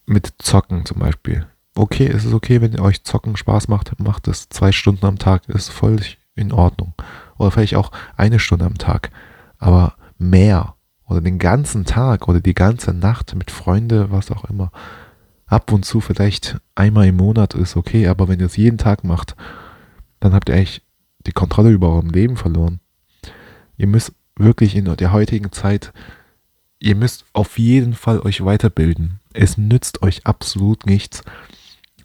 Mit 0.07 0.33
Zocken 0.39 0.85
zum 0.87 0.99
Beispiel. 0.99 1.47
Okay, 1.75 2.07
es 2.07 2.25
ist 2.25 2.35
okay, 2.35 2.61
wenn 2.61 2.79
euch 2.81 3.05
Zocken 3.05 3.37
Spaß 3.37 3.69
macht, 3.69 3.99
macht 4.01 4.29
es 4.29 4.49
zwei 4.49 4.73
Stunden 4.73 5.07
am 5.07 5.19
Tag, 5.19 5.49
ist 5.49 5.71
voll 5.71 6.01
in 6.35 6.53
Ordnung. 6.53 6.95
Oder 7.39 7.51
vielleicht 7.51 7.77
auch 7.77 7.91
eine 8.17 8.39
Stunde 8.39 8.65
am 8.65 8.79
Tag. 8.79 9.11
Aber 9.59 9.95
mehr 10.19 10.75
oder 11.11 11.21
den 11.21 11.39
ganzen 11.39 11.85
Tag 11.85 12.29
oder 12.29 12.41
die 12.41 12.55
ganze 12.55 12.95
Nacht 12.95 13.35
mit 13.35 13.51
Freunden, 13.51 14.13
was 14.13 14.31
auch 14.31 14.45
immer, 14.45 14.71
ab 15.47 15.73
und 15.73 15.85
zu 15.85 16.01
vielleicht 16.01 16.61
einmal 16.77 17.09
im 17.09 17.17
Monat 17.17 17.55
ist 17.55 17.77
okay, 17.77 18.07
aber 18.07 18.29
wenn 18.29 18.39
ihr 18.39 18.47
es 18.47 18.57
jeden 18.57 18.79
Tag 18.79 19.03
macht, 19.03 19.35
dann 20.21 20.33
habt 20.33 20.49
ihr 20.49 20.55
eigentlich 20.55 20.83
die 21.27 21.33
Kontrolle 21.33 21.71
über 21.71 21.89
eurem 21.89 22.11
Leben 22.11 22.37
verloren. 22.37 22.79
Ihr 23.77 23.89
müsst 23.89 24.13
wirklich 24.37 24.77
in 24.77 24.85
der 24.85 25.13
heutigen 25.13 25.51
Zeit, 25.51 25.93
ihr 26.79 26.95
müsst 26.95 27.25
auf 27.33 27.59
jeden 27.59 27.95
Fall 27.95 28.21
euch 28.21 28.45
weiterbilden. 28.45 29.19
Es 29.35 29.59
nützt 29.59 30.03
euch 30.03 30.27
absolut 30.27 30.87
nichts, 30.87 31.25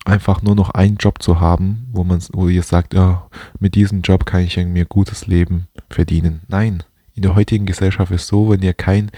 einfach 0.04 0.42
nur 0.42 0.56
noch 0.56 0.72
einen 0.72 0.98
Job 0.98 1.22
zu 1.22 1.40
haben, 1.40 1.88
wo 1.92 2.04
man, 2.04 2.24
wo 2.34 2.48
ihr 2.48 2.64
sagt, 2.64 2.96
ja, 2.96 3.28
mit 3.60 3.76
diesem 3.76 4.02
Job 4.02 4.26
kann 4.26 4.42
ich 4.42 4.58
mir 4.58 4.86
gutes 4.86 5.28
Leben 5.28 5.68
verdienen. 5.90 6.42
Nein, 6.48 6.84
in 7.16 7.24
der 7.24 7.36
heutigen 7.36 7.66
Gesellschaft 7.66 8.12
ist 8.12 8.28
so, 8.28 8.50
wenn 8.50 8.62
ihr 8.62 8.74
kein 8.74 9.10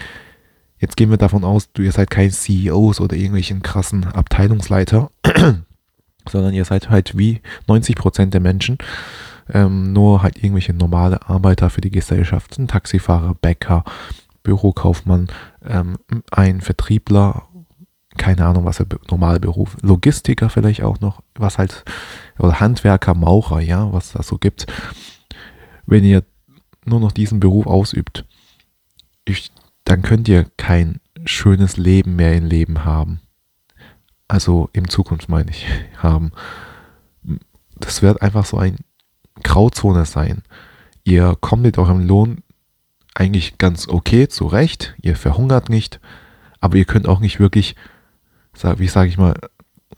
Jetzt 0.80 0.96
gehen 0.96 1.10
wir 1.10 1.16
davon 1.16 1.44
aus, 1.44 1.72
du 1.72 1.82
ihr 1.82 1.92
seid 1.92 2.10
kein 2.10 2.30
CEOs 2.30 3.00
oder 3.00 3.16
irgendwelchen 3.16 3.62
krassen 3.62 4.04
Abteilungsleiter, 4.04 5.10
sondern 6.28 6.54
ihr 6.54 6.64
seid 6.64 6.88
halt 6.88 7.18
wie 7.18 7.40
90 7.66 7.96
Prozent 7.96 8.32
der 8.32 8.40
Menschen, 8.40 8.78
ähm, 9.52 9.92
nur 9.92 10.22
halt 10.22 10.36
irgendwelche 10.36 10.74
normale 10.74 11.28
Arbeiter 11.28 11.70
für 11.70 11.80
die 11.80 11.90
Gesellschaft, 11.90 12.58
ein 12.58 12.68
Taxifahrer, 12.68 13.34
Bäcker, 13.34 13.84
Bürokaufmann, 14.44 15.28
ähm, 15.66 15.98
ein 16.30 16.60
Vertriebler, 16.60 17.48
keine 18.16 18.46
Ahnung, 18.46 18.64
was 18.64 18.76
der 18.76 18.86
normale 19.10 19.40
Beruf, 19.40 19.76
Logistiker 19.82 20.48
vielleicht 20.48 20.82
auch 20.82 21.00
noch, 21.00 21.22
was 21.34 21.58
halt, 21.58 21.84
oder 22.38 22.60
Handwerker, 22.60 23.14
Maurer, 23.14 23.60
ja, 23.60 23.92
was 23.92 24.12
das 24.12 24.28
so 24.28 24.38
gibt. 24.38 24.66
Wenn 25.86 26.04
ihr 26.04 26.22
nur 26.88 27.00
noch 27.00 27.12
diesen 27.12 27.40
Beruf 27.40 27.66
ausübt, 27.66 28.24
ich 29.24 29.50
dann 29.84 30.02
könnt 30.02 30.28
ihr 30.28 30.44
kein 30.58 31.00
schönes 31.24 31.78
Leben 31.78 32.14
mehr 32.16 32.36
im 32.36 32.44
Leben 32.44 32.84
haben. 32.84 33.20
Also 34.28 34.68
in 34.74 34.88
Zukunft 34.88 35.30
meine 35.30 35.50
ich, 35.50 35.66
haben. 35.96 36.32
Das 37.76 38.02
wird 38.02 38.20
einfach 38.20 38.44
so 38.44 38.58
ein 38.58 38.76
Grauzone 39.42 40.04
sein. 40.04 40.42
Ihr 41.04 41.36
kommt 41.40 41.62
mit 41.62 41.78
eurem 41.78 42.06
Lohn 42.06 42.42
eigentlich 43.14 43.56
ganz 43.56 43.88
okay 43.88 44.28
zurecht, 44.28 44.94
ihr 45.00 45.16
verhungert 45.16 45.70
nicht, 45.70 46.00
aber 46.60 46.76
ihr 46.76 46.84
könnt 46.84 47.08
auch 47.08 47.20
nicht 47.20 47.40
wirklich, 47.40 47.74
wie 48.76 48.88
sage 48.88 49.08
ich 49.08 49.16
mal, 49.16 49.34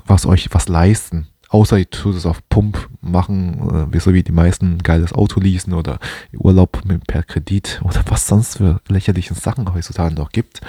was 0.05 0.25
euch 0.25 0.49
was 0.53 0.69
leisten 0.69 1.27
außer 1.51 1.79
ihr 1.79 1.91
tut 1.91 2.15
es 2.15 2.27
auf 2.27 2.41
Pump 2.49 2.89
machen, 3.01 3.91
äh, 3.93 4.01
so 4.01 4.15
wie 4.15 4.23
die 4.23 4.33
meisten 4.33 4.79
geiles 4.79 5.13
Auto 5.13 5.41
leasen 5.41 5.75
oder 5.75 5.99
Urlaub 6.33 6.83
mit, 6.85 7.07
per 7.07 7.23
Kredit 7.23 7.81
oder 7.85 8.03
was 8.07 8.27
sonst 8.27 8.57
für 8.57 8.81
lächerliche 8.89 9.35
Sachen 9.35 9.73
heutzutage 9.75 10.15
noch 10.15 10.31
gibt. 10.31 10.61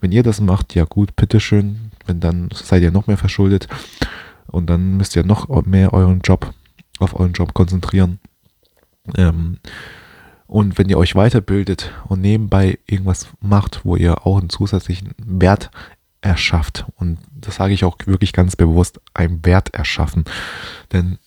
Wenn 0.00 0.12
ihr 0.12 0.22
das 0.22 0.40
macht, 0.40 0.74
ja 0.74 0.84
gut, 0.84 1.16
bitteschön, 1.16 1.92
wenn 2.04 2.20
dann 2.20 2.50
seid 2.52 2.82
ihr 2.82 2.90
noch 2.90 3.06
mehr 3.06 3.16
verschuldet 3.16 3.68
und 4.48 4.68
dann 4.68 4.96
müsst 4.96 5.16
ihr 5.16 5.24
noch 5.24 5.48
mehr 5.64 5.92
euren 5.92 6.20
Job 6.20 6.52
auf 6.98 7.18
euren 7.18 7.32
Job 7.32 7.54
konzentrieren. 7.54 8.18
Ähm, 9.16 9.58
und 10.48 10.78
wenn 10.78 10.88
ihr 10.88 10.98
euch 10.98 11.14
weiterbildet 11.14 11.92
und 12.08 12.22
nebenbei 12.22 12.78
irgendwas 12.86 13.28
macht, 13.40 13.84
wo 13.84 13.96
ihr 13.96 14.26
auch 14.26 14.38
einen 14.38 14.48
zusätzlichen 14.48 15.14
Wert 15.18 15.70
erschafft. 16.20 16.86
Und 16.96 17.18
das 17.30 17.56
sage 17.56 17.74
ich 17.74 17.84
auch 17.84 17.96
wirklich 18.06 18.32
ganz 18.32 18.56
bewusst, 18.56 19.00
einen 19.14 19.44
Wert 19.44 19.74
erschaffen. 19.74 20.24
Denn 20.92 21.18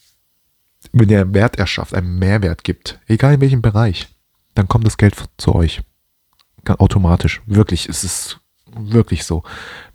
wenn 0.92 1.08
ihr 1.08 1.32
Wert 1.32 1.56
erschafft, 1.56 1.94
einen 1.94 2.18
Mehrwert 2.18 2.64
gibt, 2.64 3.00
egal 3.06 3.34
in 3.34 3.40
welchem 3.40 3.62
Bereich, 3.62 4.08
dann 4.54 4.68
kommt 4.68 4.86
das 4.86 4.98
Geld 4.98 5.16
zu 5.38 5.54
euch. 5.54 5.82
Ganz 6.64 6.80
automatisch. 6.80 7.40
Wirklich, 7.46 7.88
es 7.88 8.04
ist 8.04 8.40
wirklich 8.74 9.24
so. 9.24 9.42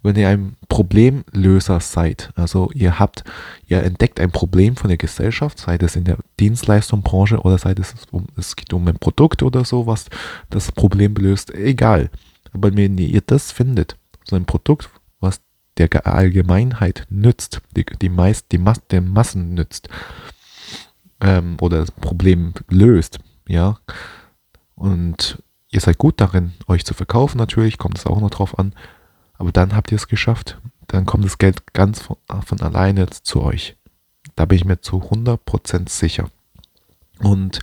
Wenn 0.04 0.16
ihr 0.16 0.30
ein 0.30 0.56
Problemlöser 0.70 1.80
seid, 1.80 2.32
also 2.36 2.72
ihr 2.74 3.00
habt, 3.00 3.24
ihr 3.68 3.84
entdeckt 3.84 4.20
ein 4.20 4.32
Problem 4.32 4.76
von 4.76 4.90
der 4.90 4.98
Gesellschaft, 4.98 5.60
sei 5.60 5.78
es 5.78 5.96
in 5.96 6.04
der 6.04 6.18
Dienstleistungsbranche 6.40 7.40
oder 7.40 7.58
sei 7.58 7.74
es 7.78 7.94
um, 8.12 8.28
es 8.36 8.56
geht 8.56 8.74
um 8.74 8.88
ein 8.88 9.00
Produkt 9.00 9.44
oder 9.44 9.66
so, 9.66 9.88
was 9.88 10.06
das 10.50 10.72
Problem 10.72 11.16
löst, 11.16 11.54
egal. 11.54 12.10
Aber 12.54 12.76
wenn 12.76 12.98
ihr 12.98 13.22
das 13.22 13.52
findet, 13.52 13.98
so 14.28 14.36
ein 14.36 14.46
Produkt, 14.46 14.90
was 15.20 15.42
der 15.78 16.06
Allgemeinheit 16.06 17.06
nützt, 17.10 17.62
die, 17.76 17.86
die, 17.86 18.10
meist, 18.10 18.52
die 18.52 18.58
Mas 18.58 18.86
den 18.88 19.10
Massen 19.10 19.54
nützt 19.54 19.90
ähm, 21.22 21.58
oder 21.62 21.80
das 21.80 21.92
Problem 21.92 22.54
löst, 22.70 23.20
ja. 23.48 23.78
Und 24.76 25.42
ihr 25.70 25.80
seid 25.80 25.98
gut 25.98 26.22
darin, 26.22 26.54
euch 26.68 26.86
zu 26.86 26.94
verkaufen 26.94 27.38
natürlich, 27.38 27.78
kommt 27.78 27.98
es 27.98 28.06
auch 28.06 28.20
noch 28.20 28.30
drauf 28.30 28.58
an. 28.60 28.74
Aber 29.38 29.52
dann 29.52 29.76
habt 29.76 29.92
ihr 29.92 29.96
es 29.96 30.08
geschafft. 30.08 30.60
Dann 30.88 31.06
kommt 31.06 31.26
das 31.26 31.38
Geld 31.38 31.74
ganz 31.74 32.02
von, 32.02 32.18
von 32.46 32.62
alleine 32.62 33.08
zu 33.10 33.42
euch. 33.42 33.76
Da 34.36 34.46
bin 34.46 34.58
ich 34.58 34.66
mir 34.66 34.82
zu 34.82 34.98
100% 34.98 35.90
sicher. 35.90 36.30
Und 37.20 37.60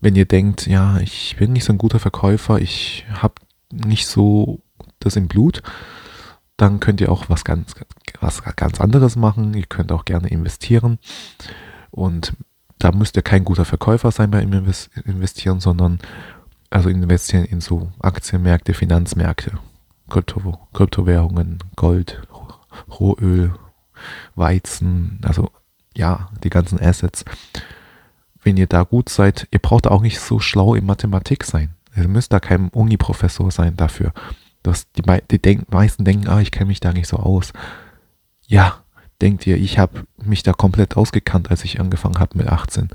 wenn 0.00 0.16
ihr 0.16 0.26
denkt, 0.26 0.66
ja, 0.66 0.98
ich 0.98 1.36
bin 1.38 1.52
nicht 1.52 1.64
so 1.64 1.72
ein 1.72 1.78
guter 1.78 1.98
Verkäufer, 1.98 2.60
ich 2.60 3.06
habe 3.10 3.34
nicht 3.70 4.06
so 4.06 4.60
das 5.04 5.16
im 5.16 5.28
Blut, 5.28 5.62
dann 6.56 6.80
könnt 6.80 7.00
ihr 7.00 7.10
auch 7.10 7.28
was 7.28 7.44
ganz, 7.44 7.74
was 8.20 8.42
ganz 8.56 8.80
anderes 8.80 9.16
machen. 9.16 9.54
Ihr 9.54 9.66
könnt 9.66 9.92
auch 9.92 10.04
gerne 10.04 10.28
investieren. 10.28 10.98
Und 11.90 12.34
da 12.78 12.92
müsst 12.92 13.16
ihr 13.16 13.22
kein 13.22 13.44
guter 13.44 13.64
Verkäufer 13.64 14.10
sein 14.10 14.30
beim 14.30 14.52
Investieren, 15.04 15.60
sondern 15.60 16.00
also 16.70 16.88
investieren 16.88 17.44
in 17.44 17.60
so 17.60 17.92
Aktienmärkte, 18.00 18.74
Finanzmärkte, 18.74 19.58
Krypto, 20.08 20.58
Kryptowährungen, 20.72 21.58
Gold, 21.76 22.22
Rohöl, 22.98 23.54
Weizen, 24.34 25.20
also 25.22 25.50
ja, 25.94 26.30
die 26.42 26.50
ganzen 26.50 26.80
Assets. 26.80 27.24
wenn 28.42 28.56
ihr 28.56 28.66
da 28.66 28.82
gut 28.82 29.08
seid, 29.08 29.46
ihr 29.50 29.58
braucht 29.58 29.86
auch 29.86 30.02
nicht 30.02 30.18
so 30.20 30.40
schlau 30.40 30.74
in 30.74 30.86
Mathematik 30.86 31.44
sein. 31.44 31.74
Ihr 31.94 32.08
müsst 32.08 32.32
da 32.32 32.40
kein 32.40 32.68
Uni-Professor 32.70 33.50
sein 33.50 33.76
dafür. 33.76 34.12
Das, 34.62 34.90
die, 34.92 35.02
die 35.30 35.40
denk, 35.40 35.70
meisten 35.72 36.04
denken, 36.04 36.28
ah, 36.28 36.40
ich 36.40 36.50
kenne 36.50 36.66
mich 36.66 36.80
da 36.80 36.92
nicht 36.92 37.08
so 37.08 37.16
aus. 37.16 37.52
Ja, 38.46 38.82
denkt 39.20 39.46
ihr, 39.46 39.56
ich 39.56 39.78
habe 39.78 40.04
mich 40.22 40.42
da 40.42 40.52
komplett 40.52 40.96
ausgekannt, 40.96 41.50
als 41.50 41.64
ich 41.64 41.80
angefangen 41.80 42.18
habe 42.18 42.38
mit 42.38 42.48
18. 42.48 42.90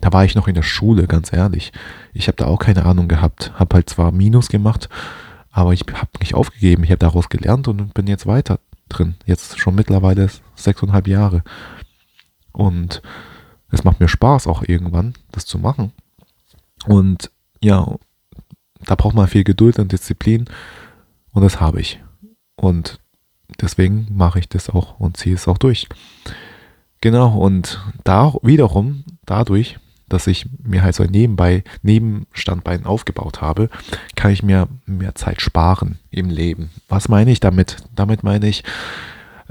Da 0.00 0.12
war 0.12 0.24
ich 0.24 0.34
noch 0.34 0.48
in 0.48 0.54
der 0.54 0.62
Schule, 0.62 1.06
ganz 1.06 1.32
ehrlich. 1.32 1.72
Ich 2.12 2.26
habe 2.26 2.36
da 2.36 2.46
auch 2.46 2.58
keine 2.58 2.84
Ahnung 2.84 3.08
gehabt. 3.08 3.52
Habe 3.54 3.76
halt 3.76 3.88
zwar 3.88 4.10
Minus 4.10 4.48
gemacht, 4.48 4.88
aber 5.50 5.72
ich 5.72 5.84
habe 5.92 6.10
nicht 6.20 6.34
aufgegeben. 6.34 6.82
Ich 6.82 6.90
habe 6.90 6.98
daraus 6.98 7.28
gelernt 7.28 7.68
und 7.68 7.94
bin 7.94 8.08
jetzt 8.08 8.26
weiter 8.26 8.58
drin. 8.88 9.14
Jetzt 9.26 9.58
schon 9.60 9.76
mittlerweile 9.76 10.28
sechseinhalb 10.56 11.06
Jahre. 11.06 11.44
Und 12.50 13.00
es 13.70 13.84
macht 13.84 14.00
mir 14.00 14.08
Spaß 14.08 14.48
auch 14.48 14.62
irgendwann, 14.66 15.14
das 15.30 15.46
zu 15.46 15.58
machen. 15.58 15.92
Und 16.86 17.30
ja, 17.60 17.96
da 18.84 18.94
braucht 18.96 19.14
man 19.14 19.28
viel 19.28 19.44
Geduld 19.44 19.78
und 19.78 19.92
Disziplin 19.92 20.46
und 21.32 21.42
das 21.42 21.60
habe 21.60 21.80
ich. 21.80 22.00
Und 22.56 23.00
deswegen 23.60 24.06
mache 24.10 24.38
ich 24.38 24.48
das 24.48 24.70
auch 24.70 24.98
und 25.00 25.16
ziehe 25.16 25.34
es 25.34 25.48
auch 25.48 25.58
durch. 25.58 25.88
Genau, 27.00 27.36
und 27.36 27.80
da 28.04 28.32
wiederum, 28.42 29.04
dadurch, 29.26 29.78
dass 30.08 30.26
ich 30.26 30.46
mir 30.62 30.82
halt 30.82 30.94
so 30.94 31.02
ein 31.02 31.10
Nebenbei, 31.10 31.64
Nebenstandbein 31.82 32.86
aufgebaut 32.86 33.40
habe, 33.40 33.70
kann 34.14 34.30
ich 34.30 34.42
mir 34.42 34.68
mehr 34.86 35.14
Zeit 35.14 35.40
sparen 35.40 35.98
im 36.10 36.28
Leben. 36.30 36.70
Was 36.88 37.08
meine 37.08 37.32
ich 37.32 37.40
damit? 37.40 37.78
Damit 37.94 38.22
meine 38.22 38.46
ich, 38.46 38.62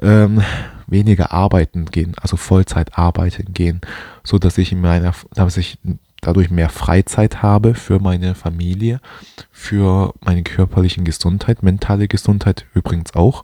ähm, 0.01 0.41
weniger 0.87 1.31
arbeiten 1.31 1.85
gehen, 1.85 2.15
also 2.21 2.37
Vollzeit 2.37 2.97
arbeiten 2.97 3.53
gehen, 3.53 3.81
so 4.23 4.37
dass 4.37 4.57
ich 4.57 4.71
in 4.71 4.81
meiner, 4.81 5.13
dass 5.33 5.57
ich 5.57 5.77
dadurch 6.21 6.51
mehr 6.51 6.69
Freizeit 6.69 7.41
habe 7.41 7.73
für 7.73 7.99
meine 7.99 8.35
Familie, 8.35 9.01
für 9.51 10.13
meine 10.21 10.43
körperliche 10.43 11.01
Gesundheit, 11.03 11.63
mentale 11.63 12.07
Gesundheit 12.07 12.65
übrigens 12.73 13.15
auch, 13.15 13.43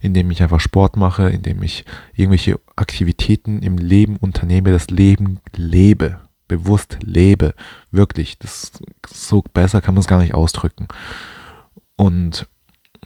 indem 0.00 0.30
ich 0.30 0.42
einfach 0.42 0.60
Sport 0.60 0.96
mache, 0.96 1.30
indem 1.30 1.62
ich 1.62 1.84
irgendwelche 2.14 2.60
Aktivitäten 2.76 3.62
im 3.62 3.78
Leben 3.78 4.16
unternehme, 4.16 4.70
das 4.70 4.90
Leben 4.90 5.40
lebe, 5.56 6.20
bewusst 6.46 6.98
lebe, 7.02 7.54
wirklich, 7.90 8.38
das 8.38 8.72
so 9.08 9.42
besser 9.54 9.80
kann 9.80 9.94
man 9.94 10.00
es 10.00 10.08
gar 10.08 10.20
nicht 10.20 10.34
ausdrücken. 10.34 10.88
Und 11.96 12.46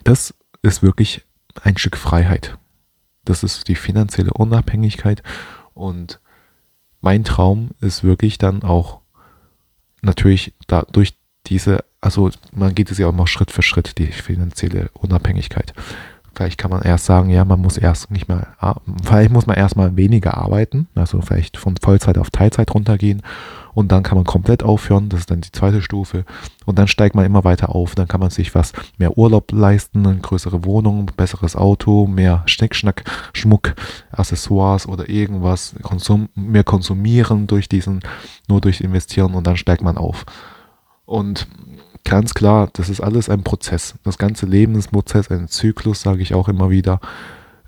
das 0.03 0.35
ist 0.63 0.83
wirklich 0.83 1.25
ein 1.63 1.77
Stück 1.77 1.97
Freiheit. 1.97 2.59
Das 3.25 3.43
ist 3.43 3.69
die 3.69 3.75
finanzielle 3.75 4.33
Unabhängigkeit 4.33 5.23
und 5.75 6.21
mein 7.07 7.23
Traum 7.23 7.71
ist 7.81 8.03
wirklich 8.03 8.37
dann 8.37 8.65
auch 8.65 8.99
natürlich 10.03 10.55
dadurch 10.67 11.15
diese, 11.47 11.85
also 12.01 12.33
man 12.51 12.75
geht 12.75 12.91
es 12.91 12.99
ja 12.99 13.07
auch 13.07 13.13
mal 13.13 13.29
Schritt 13.29 13.53
für 13.53 13.63
Schritt, 13.63 13.99
die 13.99 14.09
finanzielle 14.09 14.91
Unabhängigkeit. 14.93 15.73
Vielleicht 16.37 16.59
kann 16.59 16.71
man 16.71 16.83
erst 16.83 17.07
sagen, 17.07 17.31
ja, 17.31 17.47
man 17.47 17.63
muss 17.63 17.79
erst 17.79 18.11
nicht 18.11 18.29
mehr, 18.29 18.49
vielleicht 19.03 19.31
muss 19.31 19.47
man 19.47 19.57
erstmal 19.57 19.97
weniger 19.97 20.37
arbeiten, 20.37 20.87
also 20.95 21.23
vielleicht 21.23 21.57
von 21.57 21.79
Vollzeit 21.79 22.19
auf 22.19 22.29
Teilzeit 22.29 22.75
runtergehen 22.75 23.23
und 23.73 23.91
dann 23.91 24.03
kann 24.03 24.19
man 24.19 24.27
komplett 24.27 24.63
aufhören, 24.63 25.09
das 25.09 25.21
ist 25.21 25.31
dann 25.31 25.41
die 25.41 25.51
zweite 25.51 25.81
Stufe 25.81 26.27
und 26.67 26.79
dann 26.79 26.89
steigt 26.89 27.15
man 27.15 27.25
immer 27.25 27.45
weiter 27.45 27.75
auf, 27.75 27.95
dann 27.95 28.07
kann 28.07 28.21
man 28.21 28.29
sich 28.29 28.55
was 28.55 28.75
mehr 28.99 29.17
Urlaub 29.17 29.51
leisten, 29.51 30.07
eine 30.07 30.19
größere 30.19 30.67
Wohnung, 30.67 31.11
besseres 31.17 31.57
Auto, 31.57 32.07
mehr 32.07 32.43
Schnickschnack, 32.45 33.05
Schmuck, 33.33 33.75
Accessoires 34.13 34.87
oder 34.87 35.09
irgendwas, 35.09 35.75
Konsum, 35.81 36.29
mehr 36.35 36.65
konsumieren 36.65 37.47
durch 37.47 37.67
diesen, 37.67 38.01
nur 38.47 38.61
durch 38.61 38.83
investieren 38.83 39.33
und 39.33 39.47
dann 39.47 39.57
steigt 39.57 39.81
man 39.81 39.97
auf. 39.97 40.27
Und 41.07 41.47
ganz 42.07 42.35
klar, 42.35 42.71
das 42.73 42.89
ist 42.89 43.01
alles 43.01 43.29
ein 43.29 43.43
Prozess. 43.43 43.95
Das 44.05 44.17
ganze 44.17 44.47
Leben 44.47 44.75
ist 44.77 44.89
ein 44.89 44.93
Prozess, 44.93 45.31
ein 45.31 45.49
Zyklus, 45.49 46.01
sage 46.01 46.23
ich 46.23 46.35
auch 46.35 46.49
immer 46.49 46.71
wieder. 46.71 47.01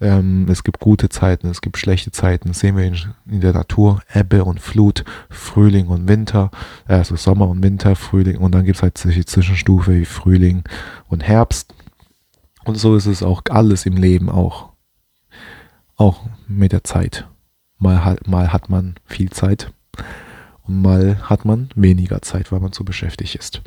Ähm, 0.00 0.46
es 0.48 0.62
gibt 0.62 0.78
gute 0.78 1.08
Zeiten, 1.08 1.48
es 1.48 1.60
gibt 1.60 1.76
schlechte 1.76 2.12
Zeiten. 2.12 2.48
Das 2.48 2.60
sehen 2.60 2.76
wir 2.76 2.84
in, 2.84 2.96
in, 3.28 3.40
der 3.40 3.52
Natur. 3.52 4.00
Ebbe 4.14 4.44
und 4.44 4.60
Flut, 4.60 5.04
Frühling 5.28 5.88
und 5.88 6.06
Winter, 6.06 6.50
also 6.86 7.16
Sommer 7.16 7.48
und 7.48 7.62
Winter, 7.62 7.96
Frühling. 7.96 8.38
Und 8.38 8.54
dann 8.54 8.64
gibt 8.64 8.76
es 8.76 8.82
halt 8.82 9.02
die 9.04 9.24
Zwischenstufe 9.24 9.92
wie 9.92 10.04
Frühling 10.04 10.62
und 11.08 11.22
Herbst. 11.24 11.74
Und 12.64 12.76
so 12.76 12.94
ist 12.94 13.06
es 13.06 13.22
auch 13.22 13.42
alles 13.50 13.86
im 13.86 13.96
Leben 13.96 14.30
auch. 14.30 14.70
Auch 15.96 16.22
mit 16.46 16.70
der 16.70 16.84
Zeit. 16.84 17.26
Mal, 17.78 18.16
mal 18.26 18.52
hat 18.52 18.70
man 18.70 18.94
viel 19.04 19.30
Zeit 19.30 19.72
und 20.62 20.80
mal 20.80 21.18
hat 21.28 21.44
man 21.44 21.70
weniger 21.74 22.22
Zeit, 22.22 22.52
weil 22.52 22.60
man 22.60 22.72
so 22.72 22.84
beschäftigt 22.84 23.34
ist. 23.34 23.62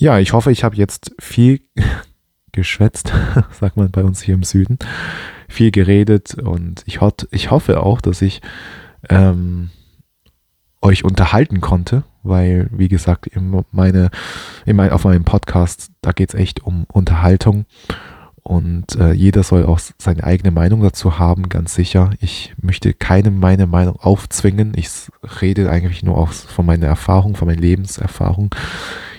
Ja, 0.00 0.18
ich 0.18 0.32
hoffe, 0.32 0.50
ich 0.50 0.64
habe 0.64 0.76
jetzt 0.76 1.12
viel 1.18 1.60
geschwätzt, 2.52 3.12
sagt 3.60 3.76
man 3.76 3.90
bei 3.90 4.02
uns 4.02 4.22
hier 4.22 4.34
im 4.34 4.44
Süden, 4.44 4.78
viel 5.46 5.70
geredet 5.70 6.36
und 6.36 6.82
ich, 6.86 7.02
hot, 7.02 7.28
ich 7.32 7.50
hoffe 7.50 7.82
auch, 7.82 8.00
dass 8.00 8.22
ich 8.22 8.40
ähm, 9.10 9.68
euch 10.80 11.04
unterhalten 11.04 11.60
konnte, 11.60 12.04
weil, 12.22 12.70
wie 12.72 12.88
gesagt, 12.88 13.26
in 13.26 13.62
meine, 13.72 14.10
in 14.64 14.76
mein, 14.76 14.90
auf 14.90 15.04
meinem 15.04 15.24
Podcast, 15.24 15.90
da 16.00 16.12
geht 16.12 16.30
es 16.30 16.34
echt 16.34 16.62
um 16.62 16.86
Unterhaltung 16.90 17.66
und 18.42 18.96
äh, 18.96 19.12
jeder 19.12 19.42
soll 19.42 19.66
auch 19.66 19.80
seine 19.98 20.24
eigene 20.24 20.50
Meinung 20.50 20.82
dazu 20.82 21.18
haben, 21.18 21.50
ganz 21.50 21.74
sicher. 21.74 22.08
Ich 22.20 22.54
möchte 22.58 22.94
keinem 22.94 23.38
meine 23.38 23.66
Meinung 23.66 23.96
aufzwingen. 23.96 24.72
Ich 24.76 24.88
rede 25.42 25.70
eigentlich 25.70 26.02
nur 26.02 26.16
aus, 26.16 26.40
von 26.40 26.64
meiner 26.64 26.86
Erfahrung, 26.86 27.36
von 27.36 27.48
meiner 27.48 27.60
Lebenserfahrung. 27.60 28.54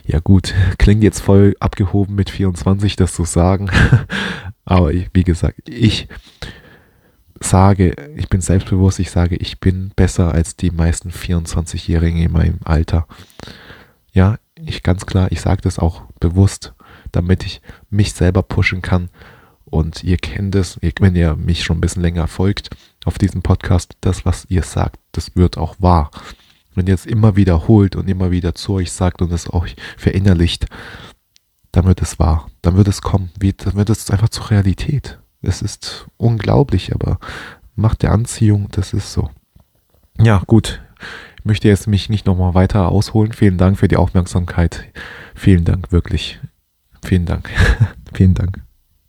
Ja 0.05 0.19
gut, 0.19 0.53
klingt 0.77 1.03
jetzt 1.03 1.21
voll 1.21 1.55
abgehoben 1.59 2.15
mit 2.15 2.29
24, 2.29 2.95
das 2.95 3.13
zu 3.13 3.25
sagen. 3.25 3.69
Aber 4.65 4.93
ich, 4.93 5.09
wie 5.13 5.23
gesagt, 5.23 5.69
ich 5.69 6.07
sage, 7.39 7.95
ich 8.15 8.29
bin 8.29 8.41
selbstbewusst, 8.41 8.99
ich 8.99 9.11
sage, 9.11 9.35
ich 9.35 9.59
bin 9.59 9.91
besser 9.95 10.33
als 10.33 10.55
die 10.55 10.71
meisten 10.71 11.09
24-Jährigen 11.09 12.21
in 12.21 12.31
meinem 12.31 12.59
Alter. 12.63 13.07
Ja, 14.13 14.37
ich 14.55 14.83
ganz 14.83 15.05
klar, 15.05 15.31
ich 15.31 15.41
sage 15.41 15.61
das 15.61 15.79
auch 15.79 16.03
bewusst, 16.19 16.73
damit 17.11 17.45
ich 17.45 17.61
mich 17.89 18.13
selber 18.13 18.43
pushen 18.43 18.81
kann. 18.81 19.09
Und 19.65 20.03
ihr 20.03 20.17
kennt 20.17 20.53
es, 20.55 20.79
wenn 20.99 21.15
ihr 21.15 21.35
mich 21.35 21.63
schon 21.63 21.77
ein 21.77 21.81
bisschen 21.81 22.01
länger 22.01 22.27
folgt 22.27 22.69
auf 23.05 23.17
diesem 23.17 23.41
Podcast, 23.41 23.95
das, 24.01 24.25
was 24.25 24.45
ihr 24.49 24.63
sagt, 24.63 24.99
das 25.13 25.35
wird 25.35 25.57
auch 25.57 25.75
wahr. 25.79 26.11
Wenn 26.75 26.87
ihr 26.87 26.93
es 26.93 27.05
immer 27.05 27.35
wiederholt 27.35 27.95
und 27.95 28.09
immer 28.09 28.31
wieder 28.31 28.55
zu 28.55 28.73
euch 28.73 28.91
sagt 28.91 29.21
und 29.21 29.31
es 29.31 29.51
euch 29.53 29.75
verinnerlicht, 29.97 30.67
dann 31.71 31.85
wird 31.85 32.01
es 32.01 32.19
wahr. 32.19 32.49
Dann 32.61 32.77
wird 32.77 32.87
es 32.87 33.01
kommen. 33.01 33.31
Dann 33.39 33.75
wird 33.75 33.89
es 33.89 34.09
einfach 34.11 34.29
zur 34.29 34.51
Realität. 34.51 35.19
Es 35.41 35.61
ist 35.61 36.07
unglaublich, 36.17 36.93
aber 36.93 37.19
Macht 37.75 38.03
der 38.03 38.11
Anziehung, 38.11 38.67
das 38.71 38.93
ist 38.93 39.13
so. 39.13 39.29
Ja, 40.19 40.43
gut. 40.45 40.81
Ich 41.37 41.45
möchte 41.45 41.67
jetzt 41.67 41.87
mich 41.87 42.09
nicht 42.09 42.27
nochmal 42.27 42.53
weiter 42.53 42.89
ausholen. 42.89 43.31
Vielen 43.31 43.57
Dank 43.57 43.79
für 43.79 43.87
die 43.87 43.97
Aufmerksamkeit. 43.97 44.83
Vielen 45.33 45.65
Dank, 45.65 45.91
wirklich. 45.91 46.39
Vielen 47.03 47.25
Dank. 47.25 47.49
Vielen 48.13 48.35
Dank. 48.35 48.61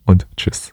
Und 0.04 0.26
tschüss. 0.36 0.72